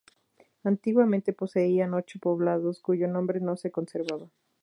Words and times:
Antiguamente 0.63 1.31
poseían 1.31 1.93
ocho 1.93 2.17
poblados, 2.19 2.79
cuyo 2.81 3.07
nombre 3.07 3.39
no 3.39 3.55
se 3.55 3.69
conserva. 3.69 4.31